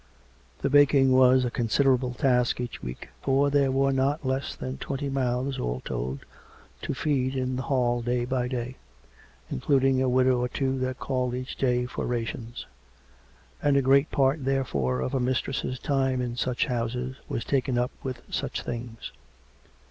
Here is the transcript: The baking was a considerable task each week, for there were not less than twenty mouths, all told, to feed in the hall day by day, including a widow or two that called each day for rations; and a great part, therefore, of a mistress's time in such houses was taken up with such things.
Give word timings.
The 0.63 0.69
baking 0.71 1.11
was 1.11 1.45
a 1.45 1.51
considerable 1.51 2.15
task 2.15 2.59
each 2.59 2.81
week, 2.81 3.09
for 3.21 3.51
there 3.51 3.71
were 3.71 3.91
not 3.93 4.25
less 4.25 4.55
than 4.55 4.79
twenty 4.79 5.09
mouths, 5.11 5.59
all 5.59 5.79
told, 5.81 6.25
to 6.81 6.95
feed 6.95 7.35
in 7.35 7.55
the 7.55 7.61
hall 7.61 8.01
day 8.01 8.25
by 8.25 8.47
day, 8.47 8.77
including 9.51 10.01
a 10.01 10.09
widow 10.09 10.39
or 10.39 10.49
two 10.49 10.79
that 10.79 10.97
called 10.97 11.35
each 11.35 11.55
day 11.55 11.85
for 11.85 12.07
rations; 12.07 12.65
and 13.61 13.77
a 13.77 13.83
great 13.83 14.09
part, 14.09 14.43
therefore, 14.43 15.01
of 15.01 15.13
a 15.13 15.19
mistress's 15.19 15.77
time 15.77 16.19
in 16.19 16.35
such 16.35 16.65
houses 16.65 17.17
was 17.29 17.45
taken 17.45 17.77
up 17.77 17.91
with 18.01 18.23
such 18.27 18.63
things. 18.63 19.11